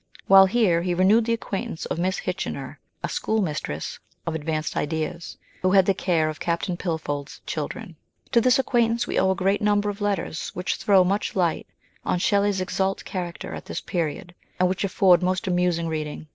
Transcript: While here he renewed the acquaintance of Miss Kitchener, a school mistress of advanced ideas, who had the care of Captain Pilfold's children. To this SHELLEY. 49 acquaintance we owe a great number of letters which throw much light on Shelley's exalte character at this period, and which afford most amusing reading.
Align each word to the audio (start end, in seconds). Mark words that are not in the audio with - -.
While 0.25 0.47
here 0.47 0.81
he 0.81 0.95
renewed 0.95 1.25
the 1.25 1.33
acquaintance 1.33 1.85
of 1.85 1.99
Miss 1.99 2.21
Kitchener, 2.21 2.79
a 3.03 3.07
school 3.07 3.39
mistress 3.39 3.99
of 4.25 4.33
advanced 4.33 4.75
ideas, 4.75 5.37
who 5.61 5.69
had 5.73 5.85
the 5.85 5.93
care 5.93 6.27
of 6.27 6.39
Captain 6.39 6.75
Pilfold's 6.75 7.39
children. 7.45 7.95
To 8.31 8.41
this 8.41 8.55
SHELLEY. 8.55 8.63
49 8.63 8.63
acquaintance 8.89 9.05
we 9.07 9.19
owe 9.19 9.29
a 9.29 9.35
great 9.35 9.61
number 9.61 9.89
of 9.91 10.01
letters 10.01 10.49
which 10.55 10.77
throw 10.77 11.03
much 11.03 11.35
light 11.35 11.67
on 12.03 12.17
Shelley's 12.17 12.61
exalte 12.61 13.05
character 13.05 13.53
at 13.53 13.65
this 13.65 13.79
period, 13.79 14.33
and 14.59 14.67
which 14.67 14.83
afford 14.83 15.21
most 15.21 15.45
amusing 15.45 15.87
reading. 15.87 16.25